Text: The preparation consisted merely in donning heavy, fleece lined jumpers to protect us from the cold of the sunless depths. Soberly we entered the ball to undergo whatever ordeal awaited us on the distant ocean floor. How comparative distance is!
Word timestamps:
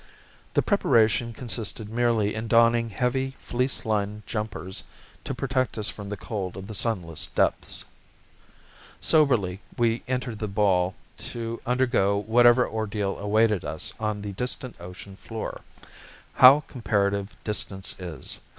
The 0.55 0.63
preparation 0.63 1.31
consisted 1.31 1.87
merely 1.87 2.33
in 2.33 2.47
donning 2.47 2.89
heavy, 2.89 3.35
fleece 3.37 3.85
lined 3.85 4.25
jumpers 4.25 4.81
to 5.25 5.35
protect 5.35 5.77
us 5.77 5.89
from 5.89 6.09
the 6.09 6.17
cold 6.17 6.57
of 6.57 6.65
the 6.65 6.73
sunless 6.73 7.27
depths. 7.27 7.85
Soberly 8.99 9.59
we 9.77 10.01
entered 10.07 10.39
the 10.39 10.47
ball 10.47 10.95
to 11.17 11.61
undergo 11.67 12.17
whatever 12.17 12.67
ordeal 12.67 13.19
awaited 13.19 13.63
us 13.63 13.93
on 13.99 14.23
the 14.23 14.33
distant 14.33 14.75
ocean 14.79 15.17
floor. 15.17 15.61
How 16.33 16.61
comparative 16.61 17.35
distance 17.43 17.95
is! 17.99 18.39